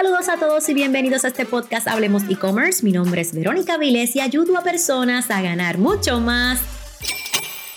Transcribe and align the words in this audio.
Saludos 0.00 0.28
a 0.28 0.36
todos 0.36 0.68
y 0.68 0.74
bienvenidos 0.74 1.24
a 1.24 1.28
este 1.28 1.44
podcast 1.44 1.88
Hablemos 1.88 2.22
e-commerce. 2.30 2.84
Mi 2.84 2.92
nombre 2.92 3.20
es 3.20 3.34
Verónica 3.34 3.78
Viles 3.78 4.14
y 4.14 4.20
ayudo 4.20 4.56
a 4.56 4.62
personas 4.62 5.28
a 5.28 5.42
ganar 5.42 5.78
mucho 5.78 6.20
más 6.20 6.60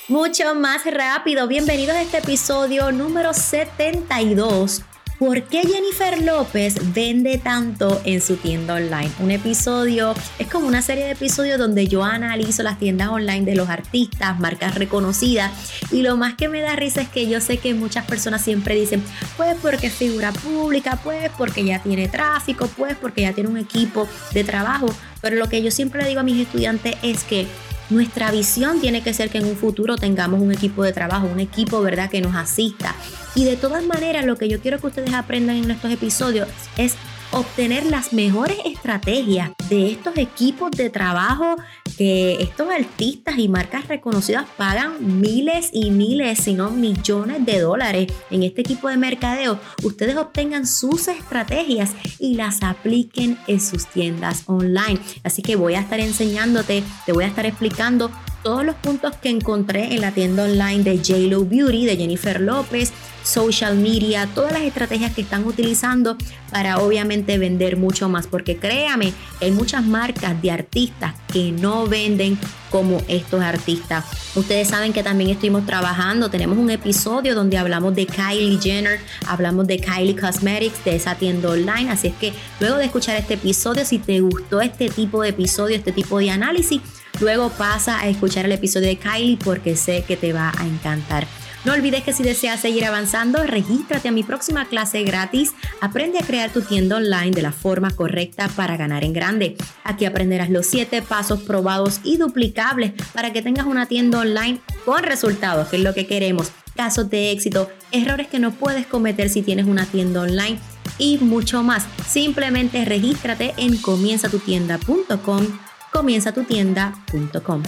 mucho 0.08 0.54
más 0.54 0.86
rápido. 0.86 1.48
Bienvenidos 1.48 1.96
a 1.96 2.02
este 2.04 2.20
episodio 2.20 2.92
número 2.92 3.34
72 3.34 4.84
¿Por 5.22 5.44
qué 5.44 5.62
Jennifer 5.62 6.20
López 6.24 6.94
vende 6.96 7.38
tanto 7.38 8.02
en 8.06 8.22
su 8.22 8.38
tienda 8.38 8.74
online? 8.74 9.12
Un 9.20 9.30
episodio, 9.30 10.16
es 10.40 10.48
como 10.48 10.66
una 10.66 10.82
serie 10.82 11.06
de 11.06 11.12
episodios 11.12 11.60
donde 11.60 11.88
yo 11.88 12.04
analizo 12.04 12.64
las 12.64 12.80
tiendas 12.80 13.10
online 13.10 13.46
de 13.46 13.54
los 13.54 13.70
artistas, 13.70 14.40
marcas 14.40 14.74
reconocidas 14.74 15.52
y 15.92 16.02
lo 16.02 16.18
más 16.18 16.34
que 16.34 16.50
me 16.50 16.62
da 16.62 16.76
risa 16.76 17.02
es 17.02 17.10
que 17.10 17.28
yo 17.28 17.40
sé 17.40 17.60
que 17.60 17.76
muchas 17.76 18.08
personas 18.08 18.44
siempre 18.44 18.74
dicen, 18.74 19.04
pues 19.38 19.56
porque 19.62 19.88
es 19.88 19.94
figura 19.94 20.32
pública, 20.32 21.00
pues 21.04 21.30
porque 21.38 21.64
ya 21.64 21.84
tiene 21.84 22.08
tráfico, 22.08 22.68
pues 22.76 22.98
porque 23.00 23.22
ya 23.22 23.34
tiene 23.34 23.52
un 23.52 23.58
equipo 23.58 24.08
de 24.34 24.44
trabajo, 24.44 24.88
pero 25.22 25.36
lo 25.36 25.48
que 25.48 25.62
yo 25.62 25.70
siempre 25.70 26.02
le 26.02 26.10
digo 26.10 26.22
a 26.22 26.24
mis 26.24 26.42
estudiantes 26.48 26.96
es 27.04 27.24
que 27.26 27.46
nuestra 27.92 28.32
visión 28.32 28.80
tiene 28.80 29.04
que 29.04 29.14
ser 29.14 29.30
que 29.30 29.38
en 29.38 29.46
un 29.46 29.56
futuro 29.56 29.98
tengamos 29.98 30.42
un 30.42 30.52
equipo 30.52 30.84
de 30.84 30.94
trabajo, 30.94 31.28
un 31.28 31.40
equipo, 31.40 31.82
¿verdad?, 31.82 32.10
que 32.10 32.22
nos 32.22 32.36
asista. 32.36 32.96
Y 33.36 33.44
de 33.44 33.58
todas 33.58 33.86
maneras, 33.86 34.26
lo 34.26 34.38
que 34.38 34.50
yo 34.50 34.60
quiero 34.62 34.80
que 34.80 34.88
ustedes 34.88 35.14
aprendan 35.14 35.58
en 35.58 35.70
estos 35.70 35.92
episodios 35.92 36.48
es 36.78 36.96
obtener 37.32 37.86
las 37.86 38.14
mejores 38.14 38.58
estrategias 38.66 39.52
de 39.70 39.92
estos 39.92 40.18
equipos 40.18 40.72
de 40.72 40.90
trabajo 40.90 41.56
que 41.98 42.42
estos 42.42 42.70
artistas 42.70 43.38
y 43.38 43.48
marcas 43.48 43.88
reconocidas 43.88 44.46
pagan 44.58 45.22
miles 45.22 45.70
y 45.72 45.92
miles, 45.92 46.40
si 46.40 46.54
no 46.54 46.72
millones 46.72 47.46
de 47.46 47.60
dólares 47.60 48.12
en 48.30 48.44
este 48.44 48.62
equipo 48.62 48.90
de 48.90 48.98
mercadeo. 48.98 49.60
Ustedes 49.84 50.18
obtengan 50.18 50.68
sus 50.68 51.08
estrategias 51.08 51.92
y 52.20 52.36
las 52.36 52.64
apliquen 52.64 53.38
en 53.48 53.62
sus 53.62 53.88
tiendas 53.88 54.44
online. 54.48 55.00
Así 55.24 55.42
que 55.42 55.56
voy 55.56 55.76
a 55.76 55.82
estar 55.82 56.00
enseñándote, 56.00 56.84
te 57.06 57.14
voy 57.14 57.24
a 57.24 57.28
estar 57.28 57.46
explicando 57.46 58.12
todos 58.44 58.66
los 58.66 58.76
puntos 58.76 59.16
que 59.16 59.30
encontré 59.30 59.94
en 59.94 60.02
la 60.02 60.12
tienda 60.12 60.44
online 60.44 60.84
de 60.84 61.00
JLo 61.00 61.46
Beauty, 61.46 61.86
de 61.86 61.98
Jennifer 61.98 62.42
López, 62.42 62.92
social 63.24 63.78
media, 63.78 64.28
todas 64.34 64.52
las 64.52 64.64
estrategias 64.64 65.14
que 65.14 65.22
están 65.22 65.46
utilizando 65.46 66.18
para 66.52 66.80
obviamente 66.80 67.38
vender 67.38 67.78
mucho 67.78 68.10
más, 68.10 68.28
porque 68.28 68.58
créame, 68.58 69.14
hay 69.40 69.52
muchas 69.52 69.86
marcas 69.86 70.42
de 70.42 70.52
artistas 70.52 71.14
que 71.32 71.52
no 71.52 71.88
venden 71.88 72.38
como 72.70 73.02
estos 73.08 73.42
artistas. 73.42 74.06
Ustedes 74.36 74.70
saben 74.70 74.94
que 74.94 75.04
también 75.04 75.30
estuvimos 75.30 75.66
trabajando, 75.66 76.30
tenemos 76.30 76.58
un 76.58 76.70
episodio 76.70 77.36
donde 77.36 77.58
hablamos 77.58 77.94
de 77.96 78.06
Kylie 78.06 78.60
Jenner, 78.62 79.00
hablamos 79.28 79.68
de 79.68 79.80
Kylie 79.80 80.16
Cosmetics, 80.16 80.84
de 80.86 80.96
esa 80.96 81.16
tienda 81.16 81.50
online, 81.50 81.92
así 81.92 82.08
es 82.08 82.14
que 82.16 82.34
luego 82.60 82.78
de 82.78 82.86
escuchar 82.86 83.18
este 83.18 83.34
episodio, 83.34 83.86
si 83.86 84.00
te 84.00 84.22
gustó 84.22 84.62
este 84.62 84.90
tipo 84.90 85.22
de 85.22 85.30
episodio, 85.30 85.76
este 85.76 85.92
tipo 85.92 86.20
de 86.20 86.32
análisis, 86.32 86.82
luego 87.20 87.50
pasa 87.50 88.00
a 88.00 88.08
escuchar 88.08 88.46
el 88.46 88.54
episodio 88.54 88.88
de 88.88 88.98
Kylie 88.98 89.38
porque 89.38 89.76
sé 89.76 90.04
que 90.08 90.16
te 90.16 90.32
va 90.32 90.52
a 90.58 90.66
encantar. 90.66 91.28
No 91.64 91.74
olvides 91.74 92.04
que 92.04 92.12
si 92.12 92.24
deseas 92.24 92.60
seguir 92.60 92.86
avanzando, 92.86 93.44
regístrate 93.44 94.08
a 94.08 94.12
mi 94.12 94.24
próxima 94.24 94.66
clase 94.66 95.04
gratis. 95.04 95.54
Aprende 95.80 96.18
a 96.18 96.26
crear 96.26 96.52
tu 96.52 96.62
tienda 96.62 96.96
online 96.96 97.32
de 97.32 97.44
la 97.44 97.52
forma 97.52 97.92
correcta 97.92 98.50
para 98.50 98.78
ganar 98.78 99.04
en 99.04 99.14
grande. 99.14 99.58
Aquí 99.84 100.06
aprenderás 100.06 100.50
los 100.50 100.66
7 100.66 101.04
pasos 101.04 101.44
probados 101.44 102.02
y 102.04 102.18
duplicables 102.18 102.94
para 103.14 103.32
que 103.32 103.44
tengas 103.44 103.68
una 103.68 103.86
tienda 103.86 104.20
online 104.20 104.60
con 104.86 105.04
resultados, 105.04 105.68
que 105.68 105.76
es 105.76 105.84
lo 105.84 105.94
que 105.94 106.08
queremos. 106.08 106.52
Casos 106.76 107.12
de 107.12 107.32
éxito, 107.32 107.70
errores 107.92 108.28
que 108.28 108.40
no 108.40 108.52
puedes 108.52 108.88
cometer 108.88 109.30
si 109.30 109.44
tienes 109.44 109.68
una 109.68 109.86
tienda 109.86 110.22
online 110.22 110.58
y 110.98 111.20
mucho 111.20 111.62
más. 111.62 111.86
Simplemente 112.08 112.86
regístrate 112.86 113.54
en 113.58 113.78
comienzatutienda.com, 113.78 115.48
comienzatutienda.com. 115.92 117.64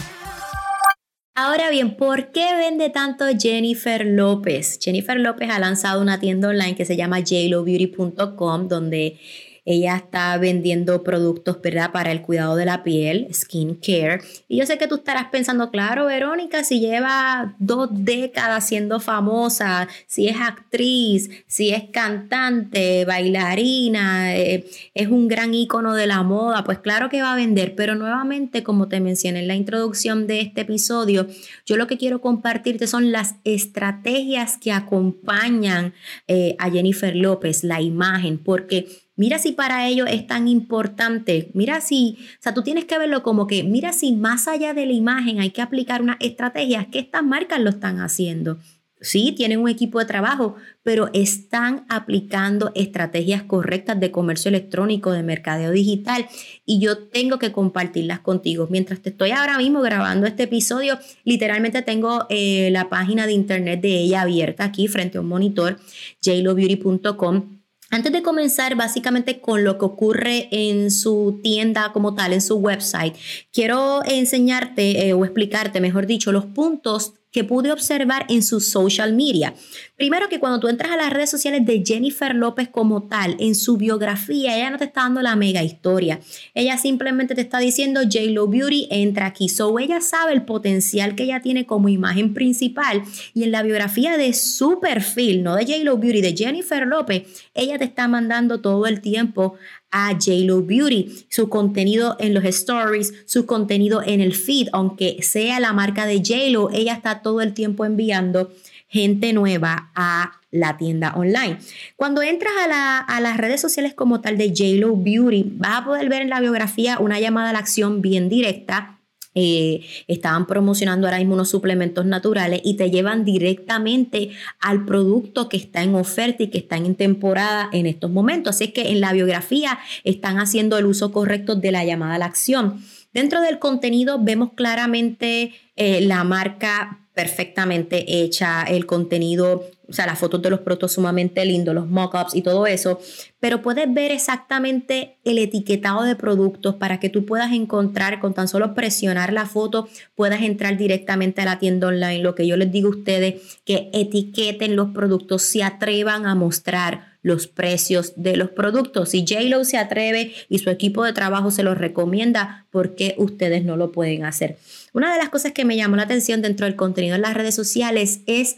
Ahora 1.35 1.71
bien, 1.71 1.97
¿por 1.97 2.31
qué 2.31 2.53
vende 2.55 2.91
tanto 2.91 3.25
Jennifer 3.39 4.05
López? 4.05 4.77
Jennifer 4.79 5.19
López 5.19 5.49
ha 5.49 5.57
lanzado 5.57 5.99
una 5.99 6.19
tienda 6.19 6.49
online 6.49 6.75
que 6.75 6.85
se 6.85 6.95
llama 6.95 7.21
jlobeauty.com 7.21 8.67
donde 8.67 9.17
ella 9.65 9.95
está 9.95 10.37
vendiendo 10.37 11.03
productos, 11.03 11.61
¿verdad? 11.61 11.91
Para 11.91 12.11
el 12.11 12.21
cuidado 12.21 12.55
de 12.55 12.65
la 12.65 12.83
piel, 12.83 13.27
skin 13.33 13.75
care. 13.75 14.21
Y 14.47 14.57
yo 14.57 14.65
sé 14.65 14.77
que 14.77 14.87
tú 14.87 14.95
estarás 14.95 15.25
pensando, 15.31 15.71
claro, 15.71 16.05
Verónica, 16.05 16.63
si 16.63 16.79
lleva 16.79 17.55
dos 17.59 17.89
décadas 17.91 18.67
siendo 18.67 18.99
famosa, 18.99 19.87
si 20.07 20.27
es 20.27 20.37
actriz, 20.39 21.29
si 21.47 21.69
es 21.69 21.83
cantante, 21.91 23.05
bailarina, 23.05 24.35
eh, 24.35 24.65
es 24.93 25.07
un 25.07 25.27
gran 25.27 25.53
ícono 25.53 25.93
de 25.93 26.07
la 26.07 26.23
moda, 26.23 26.63
pues 26.63 26.79
claro 26.79 27.09
que 27.09 27.21
va 27.21 27.33
a 27.33 27.37
vender. 27.37 27.75
Pero 27.75 27.95
nuevamente, 27.95 28.63
como 28.63 28.89
te 28.89 28.99
mencioné 28.99 29.39
en 29.39 29.47
la 29.47 29.55
introducción 29.55 30.27
de 30.27 30.41
este 30.41 30.61
episodio, 30.61 31.27
yo 31.65 31.77
lo 31.77 31.87
que 31.87 31.97
quiero 31.97 32.19
compartirte 32.19 32.87
son 32.87 33.11
las 33.11 33.35
estrategias 33.45 34.57
que 34.57 34.71
acompañan 34.71 35.93
eh, 36.27 36.55
a 36.59 36.69
Jennifer 36.69 37.15
López, 37.15 37.63
la 37.63 37.81
imagen, 37.81 38.37
porque 38.37 38.87
Mira 39.15 39.37
si 39.37 39.51
para 39.51 39.87
ello 39.87 40.07
es 40.07 40.25
tan 40.25 40.47
importante. 40.47 41.51
Mira 41.53 41.81
si, 41.81 42.17
o 42.39 42.41
sea, 42.41 42.53
tú 42.53 42.63
tienes 42.63 42.85
que 42.85 42.97
verlo 42.97 43.21
como 43.21 43.45
que, 43.45 43.63
mira 43.63 43.93
si 43.93 44.13
más 44.13 44.47
allá 44.47 44.73
de 44.73 44.87
la 44.87 44.93
imagen 44.93 45.39
hay 45.39 45.51
que 45.51 45.61
aplicar 45.61 46.01
unas 46.01 46.17
estrategias 46.19 46.87
que 46.87 46.99
estas 46.99 47.23
marcas 47.23 47.59
lo 47.59 47.69
están 47.69 47.99
haciendo. 47.99 48.57
Sí, 49.03 49.33
tienen 49.35 49.59
un 49.59 49.67
equipo 49.67 49.99
de 49.99 50.05
trabajo, 50.05 50.55
pero 50.81 51.09
están 51.11 51.85
aplicando 51.89 52.71
estrategias 52.73 53.43
correctas 53.43 53.99
de 53.99 54.11
comercio 54.11 54.47
electrónico, 54.47 55.11
de 55.11 55.23
mercadeo 55.23 55.71
digital, 55.71 56.25
y 56.65 56.79
yo 56.79 57.09
tengo 57.09 57.37
que 57.37 57.51
compartirlas 57.51 58.21
contigo. 58.21 58.67
Mientras 58.71 59.01
te 59.01 59.09
estoy 59.09 59.31
ahora 59.31 59.57
mismo 59.57 59.81
grabando 59.81 60.25
este 60.25 60.43
episodio, 60.43 60.97
literalmente 61.25 61.81
tengo 61.81 62.27
eh, 62.29 62.69
la 62.71 62.87
página 62.87 63.27
de 63.27 63.33
internet 63.33 63.81
de 63.81 63.99
ella 63.99 64.21
abierta 64.21 64.63
aquí 64.63 64.87
frente 64.87 65.17
a 65.17 65.21
un 65.21 65.27
monitor, 65.27 65.77
jlobeauty.com 66.21 67.62
antes 67.93 68.11
de 68.11 68.23
comenzar 68.23 68.75
básicamente 68.75 69.39
con 69.39 69.63
lo 69.63 69.77
que 69.77 69.85
ocurre 69.85 70.47
en 70.51 70.89
su 70.89 71.39
tienda 71.43 71.91
como 71.93 72.15
tal, 72.15 72.33
en 72.33 72.41
su 72.41 72.55
website, 72.55 73.15
quiero 73.51 74.03
enseñarte 74.03 75.07
eh, 75.07 75.13
o 75.13 75.23
explicarte, 75.23 75.79
mejor 75.79 76.07
dicho, 76.07 76.31
los 76.31 76.45
puntos 76.45 77.13
que 77.33 77.43
pude 77.43 77.71
observar 77.71 78.25
en 78.29 78.43
su 78.43 78.61
social 78.61 79.13
media. 79.13 79.53
Primero 79.97 80.29
que 80.29 80.39
cuando 80.39 80.59
tú 80.59 80.67
entras 80.67 80.91
a 80.91 80.97
las 80.97 81.11
redes 81.11 81.31
sociales 81.31 81.65
de 81.65 81.83
Jennifer 81.85 82.35
López 82.35 82.69
como 82.69 83.03
tal, 83.07 83.35
en 83.39 83.55
su 83.55 83.75
biografía, 83.75 84.55
ella 84.55 84.69
no 84.69 84.77
te 84.77 84.85
está 84.85 85.01
dando 85.01 85.21
la 85.21 85.35
mega 85.35 85.63
historia. 85.63 86.19
Ella 86.53 86.77
simplemente 86.77 87.35
te 87.35 87.41
está 87.41 87.57
diciendo 87.57 88.01
J-Lo 88.03 88.47
Beauty 88.47 88.87
entra 88.91 89.25
aquí. 89.25 89.49
So 89.49 89.77
ella 89.79 89.99
sabe 89.99 90.33
el 90.33 90.43
potencial 90.43 91.15
que 91.15 91.23
ella 91.23 91.41
tiene 91.41 91.65
como 91.65 91.89
imagen 91.89 92.33
principal 92.33 93.03
y 93.33 93.43
en 93.43 93.51
la 93.51 93.63
biografía 93.63 94.15
de 94.17 94.33
su 94.33 94.79
perfil, 94.79 95.41
no 95.41 95.55
de 95.55 95.65
J-Lo 95.65 95.97
Beauty, 95.97 96.21
de 96.21 96.35
Jennifer 96.37 96.85
López, 96.85 97.23
ella 97.55 97.79
te 97.79 97.85
está 97.85 98.07
mandando 98.07 98.61
todo 98.61 98.85
el 98.85 99.01
tiempo 99.01 99.55
a 99.93 100.17
JLo 100.17 100.63
Beauty, 100.63 101.25
su 101.29 101.47
contenido 101.47 102.17
en 102.19 102.33
los 102.33 102.43
stories, 102.43 103.13
su 103.25 103.45
contenido 103.45 104.01
en 104.03 104.19
el 104.19 104.33
feed, 104.33 104.67
aunque 104.73 105.21
sea 105.21 105.59
la 105.59 105.71
marca 105.71 106.05
de 106.05 106.21
JLo, 106.21 106.71
ella 106.71 106.93
está 106.93 107.21
todo 107.21 107.41
el 107.41 107.53
tiempo 107.53 107.85
enviando 107.85 108.51
gente 108.87 109.33
nueva 109.33 109.91
a 109.95 110.39
la 110.51 110.77
tienda 110.77 111.13
online. 111.15 111.59
Cuando 111.95 112.21
entras 112.21 112.53
a, 112.69 112.99
a, 112.99 113.21
las 113.21 113.37
redes 113.37 113.61
sociales 113.61 113.93
como 113.93 114.21
tal 114.21 114.37
de 114.37 114.51
JLo 114.51 114.95
Beauty, 114.97 115.53
vas 115.57 115.81
a 115.81 115.85
poder 115.85 116.09
ver 116.09 116.23
en 116.23 116.29
la 116.29 116.41
biografía 116.41 116.99
una 116.99 117.19
llamada 117.19 117.51
a 117.51 117.53
la 117.53 117.59
acción 117.59 118.01
bien 118.01 118.29
directa 118.29 118.99
eh, 119.35 119.81
estaban 120.07 120.47
promocionando 120.47 121.07
ahora 121.07 121.19
mismo 121.19 121.33
unos 121.33 121.49
suplementos 121.49 122.05
naturales 122.05 122.61
y 122.63 122.75
te 122.75 122.91
llevan 122.91 123.25
directamente 123.25 124.31
al 124.59 124.85
producto 124.85 125.49
que 125.49 125.57
está 125.57 125.83
en 125.83 125.95
oferta 125.95 126.43
y 126.43 126.49
que 126.49 126.59
está 126.59 126.77
en 126.77 126.95
temporada 126.95 127.69
en 127.71 127.85
estos 127.85 128.11
momentos. 128.11 128.55
Así 128.55 128.65
es 128.65 128.73
que 128.73 128.91
en 128.91 129.01
la 129.01 129.13
biografía 129.13 129.79
están 130.03 130.39
haciendo 130.39 130.77
el 130.77 130.85
uso 130.85 131.11
correcto 131.11 131.55
de 131.55 131.71
la 131.71 131.83
llamada 131.85 132.15
a 132.15 132.19
la 132.19 132.25
acción. 132.25 132.83
Dentro 133.13 133.41
del 133.41 133.59
contenido 133.59 134.19
vemos 134.19 134.53
claramente 134.53 135.53
eh, 135.75 136.01
la 136.01 136.23
marca 136.23 137.02
perfectamente 137.13 138.23
hecha, 138.23 138.63
el 138.63 138.85
contenido, 138.85 139.65
o 139.87 139.93
sea, 139.93 140.07
las 140.07 140.17
fotos 140.17 140.41
de 140.41 140.49
los 140.49 140.61
productos 140.61 140.93
sumamente 140.93 141.45
lindos, 141.45 141.75
los 141.75 141.87
mockups 141.87 142.33
y 142.33 142.41
todo 142.41 142.65
eso, 142.65 142.99
pero 143.39 143.61
puedes 143.61 143.93
ver 143.93 144.11
exactamente 144.11 145.17
el 145.23 145.37
etiquetado 145.37 146.03
de 146.03 146.15
productos 146.15 146.75
para 146.75 146.99
que 146.99 147.09
tú 147.09 147.25
puedas 147.25 147.51
encontrar, 147.51 148.19
con 148.19 148.33
tan 148.33 148.47
solo 148.47 148.73
presionar 148.73 149.31
la 149.31 149.45
foto, 149.45 149.87
puedas 150.15 150.41
entrar 150.41 150.77
directamente 150.77 151.41
a 151.41 151.45
la 151.45 151.59
tienda 151.59 151.87
online. 151.87 152.23
Lo 152.23 152.33
que 152.33 152.47
yo 152.47 152.57
les 152.57 152.71
digo 152.71 152.87
a 152.87 152.97
ustedes, 152.97 153.59
que 153.63 153.89
etiqueten 153.93 154.75
los 154.75 154.89
productos, 154.89 155.43
se 155.43 155.63
atrevan 155.63 156.25
a 156.25 156.33
mostrar 156.33 157.12
los 157.23 157.47
precios 157.47 158.13
de 158.15 158.37
los 158.37 158.51
productos. 158.51 159.09
Si 159.09 159.25
JLo 159.25 159.65
se 159.65 159.77
atreve 159.77 160.33
y 160.49 160.59
su 160.59 160.69
equipo 160.69 161.03
de 161.03 161.13
trabajo 161.13 161.49
se 161.49 161.63
los 161.63 161.77
recomienda, 161.77 162.67
¿por 162.69 162.93
qué 162.93 163.15
ustedes 163.17 163.63
no 163.63 163.77
lo 163.77 163.91
pueden 163.91 164.25
hacer? 164.25 164.59
Una 164.93 165.11
de 165.11 165.17
las 165.17 165.29
cosas 165.29 165.53
que 165.53 165.65
me 165.65 165.75
llamó 165.75 165.95
la 165.95 166.03
atención 166.03 166.41
dentro 166.43 166.67
del 166.67 166.75
contenido 166.75 167.15
en 167.15 167.21
las 167.21 167.33
redes 167.33 167.55
sociales 167.55 168.19
es 168.27 168.57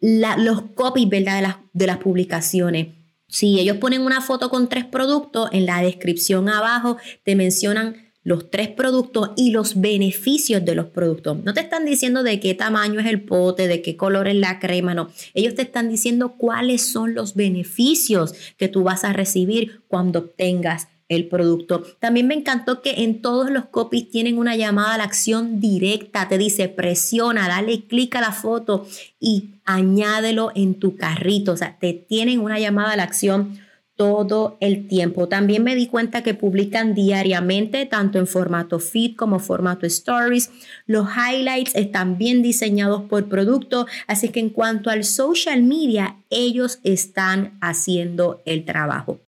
los 0.00 0.62
copies 0.74 1.08
¿verdad? 1.08 1.36
De, 1.36 1.42
las, 1.42 1.56
de 1.72 1.86
las 1.86 1.96
publicaciones. 1.96 2.88
Si 3.26 3.58
ellos 3.58 3.78
ponen 3.78 4.02
una 4.02 4.20
foto 4.20 4.50
con 4.50 4.68
tres 4.68 4.84
productos, 4.84 5.48
en 5.52 5.66
la 5.66 5.82
descripción 5.82 6.48
abajo 6.48 6.98
te 7.24 7.34
mencionan 7.34 8.03
los 8.24 8.50
tres 8.50 8.68
productos 8.68 9.30
y 9.36 9.50
los 9.50 9.80
beneficios 9.80 10.64
de 10.64 10.74
los 10.74 10.86
productos. 10.86 11.44
No 11.44 11.54
te 11.54 11.60
están 11.60 11.84
diciendo 11.84 12.22
de 12.22 12.40
qué 12.40 12.54
tamaño 12.54 12.98
es 13.00 13.06
el 13.06 13.22
pote, 13.22 13.68
de 13.68 13.82
qué 13.82 13.96
color 13.96 14.26
es 14.26 14.36
la 14.36 14.58
crema, 14.58 14.94
no. 14.94 15.10
Ellos 15.34 15.54
te 15.54 15.62
están 15.62 15.88
diciendo 15.88 16.34
cuáles 16.36 16.90
son 16.90 17.14
los 17.14 17.34
beneficios 17.34 18.34
que 18.56 18.68
tú 18.68 18.82
vas 18.82 19.04
a 19.04 19.12
recibir 19.12 19.82
cuando 19.88 20.20
obtengas 20.20 20.88
el 21.08 21.28
producto. 21.28 21.82
También 21.98 22.26
me 22.26 22.34
encantó 22.34 22.80
que 22.80 23.02
en 23.02 23.20
todos 23.20 23.50
los 23.50 23.66
copies 23.66 24.10
tienen 24.10 24.38
una 24.38 24.56
llamada 24.56 24.94
a 24.94 24.98
la 24.98 25.04
acción 25.04 25.60
directa. 25.60 26.28
Te 26.28 26.38
dice 26.38 26.68
presiona, 26.68 27.46
dale 27.46 27.84
clic 27.86 28.14
a 28.16 28.22
la 28.22 28.32
foto 28.32 28.86
y 29.20 29.60
añádelo 29.66 30.50
en 30.54 30.78
tu 30.78 30.96
carrito. 30.96 31.52
O 31.52 31.56
sea, 31.56 31.78
te 31.78 31.92
tienen 31.92 32.40
una 32.40 32.58
llamada 32.58 32.92
a 32.92 32.96
la 32.96 33.02
acción 33.02 33.58
todo 33.96 34.56
el 34.60 34.88
tiempo. 34.88 35.28
También 35.28 35.62
me 35.62 35.76
di 35.76 35.86
cuenta 35.86 36.22
que 36.22 36.34
publican 36.34 36.94
diariamente, 36.94 37.86
tanto 37.86 38.18
en 38.18 38.26
formato 38.26 38.78
feed 38.78 39.16
como 39.16 39.38
formato 39.38 39.86
stories. 39.86 40.50
Los 40.86 41.08
highlights 41.08 41.74
están 41.74 42.18
bien 42.18 42.42
diseñados 42.42 43.02
por 43.02 43.28
producto, 43.28 43.86
así 44.06 44.28
que 44.28 44.40
en 44.40 44.50
cuanto 44.50 44.90
al 44.90 45.04
social 45.04 45.62
media, 45.62 46.16
ellos 46.30 46.80
están 46.82 47.56
haciendo 47.60 48.42
el 48.44 48.64
trabajo. 48.64 49.23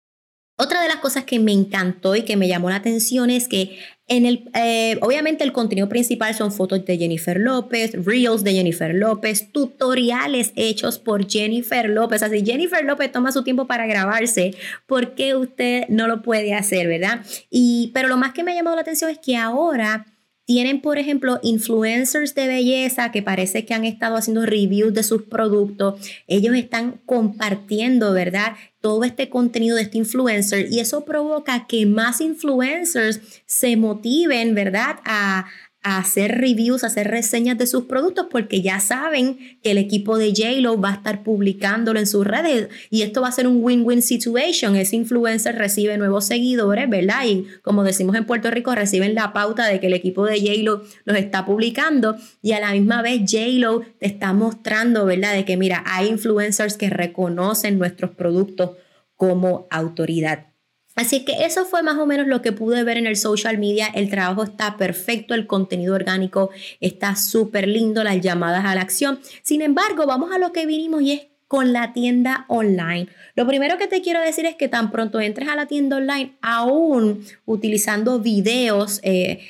Otra 0.58 0.82
de 0.82 0.88
las 0.88 0.98
cosas 0.98 1.26
que 1.26 1.38
me 1.40 1.52
encantó 1.52 2.16
y 2.16 2.24
que 2.24 2.38
me 2.38 2.48
llamó 2.48 2.70
la 2.70 2.78
atención 2.78 3.30
es 3.30 3.50
que 3.50 3.78
en 4.08 4.26
el, 4.26 4.50
eh, 4.54 4.98
obviamente 5.02 5.44
el 5.44 5.52
contenido 5.52 5.90
principal 5.90 6.34
son 6.34 6.52
fotos 6.52 6.86
de 6.86 6.98
Jennifer 6.98 7.40
López, 7.40 7.92
reels 8.06 8.44
de 8.44 8.54
Jennifer 8.54 8.94
López, 8.94 9.52
tutoriales 9.52 10.54
hechos 10.56 11.00
por 11.00 11.30
Jennifer 11.30 11.90
López. 11.90 12.24
Así 12.24 12.46
Jennifer 12.46 12.86
López 12.86 13.12
toma 13.12 13.32
su 13.32 13.44
tiempo 13.44 13.68
para 13.68 13.86
grabarse, 13.86 14.56
¿por 14.86 15.16
qué 15.16 15.36
usted 15.36 15.86
no 15.90 16.08
lo 16.08 16.22
puede 16.22 16.54
hacer, 16.54 16.88
verdad? 16.88 17.22
Y, 17.50 17.92
pero 17.94 18.08
lo 18.08 18.18
más 18.18 18.32
que 18.32 18.44
me 18.44 18.52
ha 18.52 18.56
llamado 18.56 18.76
la 18.76 18.84
atención 18.84 19.10
es 19.10 19.18
que 19.18 19.36
ahora 19.36 20.06
tienen, 20.46 20.82
por 20.82 21.00
ejemplo, 21.00 21.40
influencers 21.42 22.36
de 22.36 22.48
belleza 22.48 23.12
que 23.12 23.24
parece 23.24 23.66
que 23.66 23.74
han 23.74 23.84
estado 23.84 24.16
haciendo 24.16 24.46
reviews 24.46 24.94
de 24.94 25.04
sus 25.04 25.24
productos. 25.24 26.00
Ellos 26.28 26.56
están 26.56 27.02
compartiendo, 27.06 28.14
¿verdad? 28.14 28.54
Todo 28.80 29.04
este 29.04 29.30
contenido 29.30 29.76
de 29.76 29.82
este 29.82 29.98
influencer 29.98 30.68
y 30.72 30.80
eso 30.80 31.04
provoca 31.04 31.66
que 31.66 31.88
más 31.88 32.22
influencers 32.22 33.22
se 33.48 33.76
motiven, 33.76 34.54
¿verdad? 34.54 34.98
A, 35.04 35.48
hacer 35.86 36.40
reviews, 36.40 36.84
hacer 36.84 37.08
reseñas 37.12 37.60
de 37.60 37.68
sus 37.68 37.86
productos 37.86 38.26
porque 38.32 38.64
ya 38.64 38.80
saben 38.80 39.38
que 39.62 39.70
el 39.70 39.78
equipo 39.78 40.18
de 40.18 40.34
JLo 40.34 40.82
va 40.82 40.90
a 40.90 40.94
estar 40.96 41.22
publicándolo 41.22 42.00
en 42.00 42.08
sus 42.08 42.26
redes 42.26 42.70
y 42.90 43.04
esto 43.04 43.22
va 43.22 43.28
a 43.28 43.32
ser 43.32 43.46
un 43.46 43.64
win-win 43.64 44.02
situation. 44.02 44.76
Ese 44.76 44.96
influencer 44.96 45.56
recibe 45.56 45.96
nuevos 46.00 46.26
seguidores, 46.26 46.90
¿verdad? 46.90 47.26
Y 47.28 47.46
como 47.62 47.84
decimos 47.84 48.16
en 48.16 48.26
Puerto 48.26 48.50
Rico, 48.50 48.74
reciben 48.74 49.14
la 49.14 49.32
pauta 49.32 49.68
de 49.68 49.80
que 49.80 49.86
el 49.86 49.94
equipo 49.94 50.26
de 50.26 50.42
JLo 50.42 50.82
los 51.04 51.18
está 51.18 51.46
publicando 51.46 52.18
y 52.42 52.54
a 52.54 52.60
la 52.60 52.72
misma 52.72 53.04
vez 53.04 53.22
JLo 53.24 53.82
te 54.00 54.08
está 54.08 54.34
mostrando, 54.34 55.06
¿verdad? 55.06 55.36
De 55.36 55.46
que 55.46 55.56
mira, 55.56 55.84
hay 55.86 56.08
influencers 56.08 56.78
que 56.78 56.90
reconocen 56.90 57.78
nuestros 57.78 58.10
productos 58.10 58.72
como 59.16 59.68
autoridad. 59.70 60.55
Así 60.96 61.26
que 61.26 61.46
eso 61.46 61.66
fue 61.66 61.84
más 61.84 61.98
o 61.98 62.06
menos 62.06 62.28
lo 62.28 62.42
que 62.42 62.52
pude 62.52 62.84
ver 62.84 62.98
en 62.98 63.06
el 63.06 63.18
social 63.18 63.58
media. 63.58 63.88
El 63.88 64.10
trabajo 64.10 64.44
está 64.44 64.78
perfecto, 64.78 65.34
el 65.34 65.46
contenido 65.46 65.94
orgánico 65.94 66.50
está 66.80 67.16
súper 67.16 67.68
lindo, 67.68 68.04
las 68.04 68.22
llamadas 68.22 68.66
a 68.66 68.76
la 68.76 68.82
acción. 68.82 69.20
Sin 69.44 69.62
embargo, 69.62 70.06
vamos 70.06 70.32
a 70.32 70.40
lo 70.40 70.54
que 70.54 70.66
vinimos 70.66 71.02
y 71.02 71.12
es 71.12 71.28
con 71.48 71.74
la 71.74 71.94
tienda 71.94 72.46
online. 72.48 73.08
Lo 73.36 73.46
primero 73.46 73.78
que 73.78 73.88
te 73.88 74.02
quiero 74.02 74.20
decir 74.20 74.46
es 74.46 74.56
que 74.56 74.68
tan 74.68 74.92
pronto 74.92 75.20
entres 75.20 75.48
a 75.50 75.56
la 75.56 75.68
tienda 75.68 75.98
online, 75.98 76.34
aún 76.42 77.24
utilizando 77.46 78.20
videos, 78.20 79.00
eh, 79.04 79.42